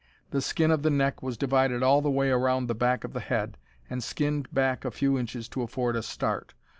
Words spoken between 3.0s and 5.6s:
of the head, and skinned back a few inches